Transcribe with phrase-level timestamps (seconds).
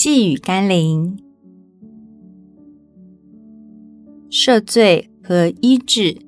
[0.00, 1.18] 细语甘霖，
[4.30, 6.18] 赦罪和医治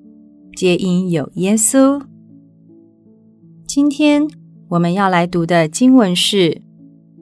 [0.56, 2.03] 皆因有耶稣。
[3.64, 4.29] 今天
[4.71, 6.51] 我们要来读的经文是《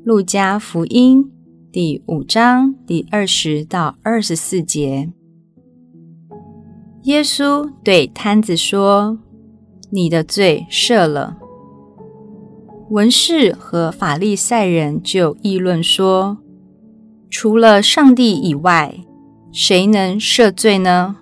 [0.02, 1.22] 路加福音》
[1.70, 5.12] 第五章第二十到二十四节。
[7.02, 9.18] 耶稣对瘫子说
[9.92, 11.36] ：“你的罪赦了。”
[12.90, 16.38] 文士和法利赛人就议论说
[17.28, 18.94] ：“除了上帝以外，
[19.52, 21.16] 谁能赦罪呢？”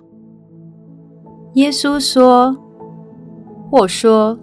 [1.55, 2.55] 耶稣说
[3.69, 4.39] ：“或说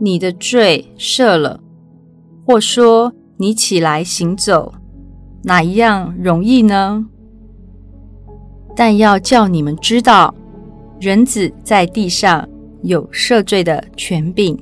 [0.00, 1.60] 你的罪赦了，
[2.44, 4.74] 或说你起来行走，
[5.44, 7.06] 哪一样容易呢？
[8.74, 10.34] 但要叫你们知道，
[10.98, 12.48] 人子在地上
[12.82, 14.58] 有赦罪的权柄。”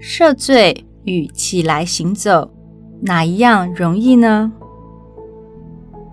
[0.00, 2.50] 赦罪与起来行走，
[3.02, 4.50] 哪一样容易呢？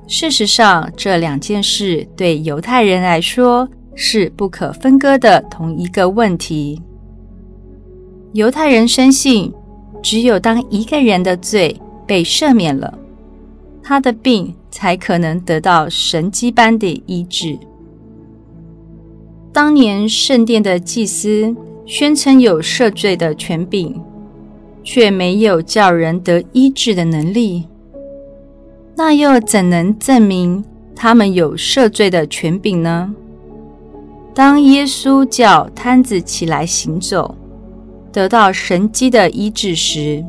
[0.08, 6.82] 事实上，这两件事对犹太人来说是不可分割的同一个问题。
[8.34, 9.54] 犹太人深信，
[10.04, 12.98] 只有当一个人的罪被赦免了，
[13.82, 17.58] 他的病才可能得到神迹般的医治。
[19.54, 21.56] 当年圣殿的祭司，
[21.88, 23.96] 宣称有赦罪的权柄，
[24.84, 27.64] 却没有叫人得医治的能力，
[28.98, 33.16] 那又怎能证明他们有赦罪的权柄呢？
[34.34, 37.34] 当耶稣叫瘫子起来行走，
[38.12, 40.26] 得到神迹的医治时，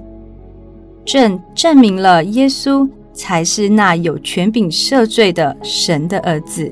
[1.05, 6.70] 正证明了耶稣才是那有权柄赦罪的神的儿子。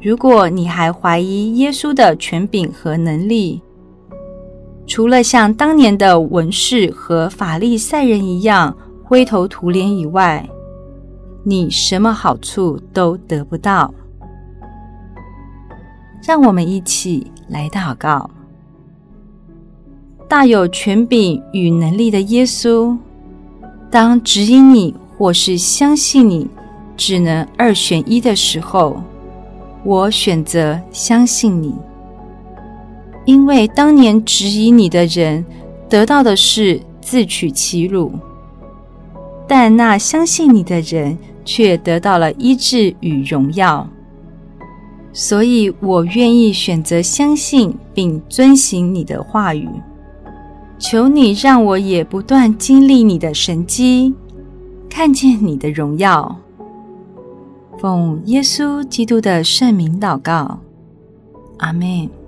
[0.00, 3.60] 如果你还怀疑耶稣的权柄和能力，
[4.86, 10.48] 除了像当年的文士和法利赛人一样灰头土脸以外，
[11.42, 13.92] 你什么好处都得不到。
[16.22, 18.30] 让我们一起来祷告：
[20.28, 22.96] 大有权柄与能力的耶稣，
[23.90, 26.48] 当指引你或是相信你，
[26.96, 29.02] 只能二选一的时候。
[29.86, 31.72] 我选择相信你，
[33.24, 35.46] 因为当年质疑你的人
[35.88, 38.10] 得到的是自取其辱，
[39.46, 43.88] 但那相信你的人却得到了医治与荣耀。
[45.12, 49.68] 所以我愿意选择相信并遵行你的话语。
[50.80, 54.12] 求你让我也不断经历你的神迹，
[54.90, 56.36] 看见你的荣耀。
[57.78, 60.60] 奉耶稣基督的圣名祷告，
[61.58, 62.25] 阿门。